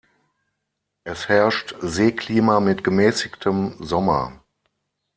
Es 1.03 1.29
herrscht 1.29 1.75
Seeklima 1.79 2.59
mit 2.59 2.83
gemäßigtem 2.83 3.75
Sommer. 3.85 4.41